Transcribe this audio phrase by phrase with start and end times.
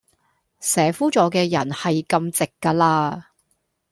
[0.59, 3.27] 蛇夫座既人係咁直㗎啦